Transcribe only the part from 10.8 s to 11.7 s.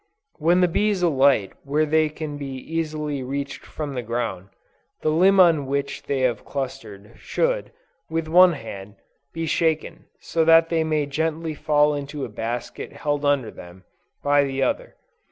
may gently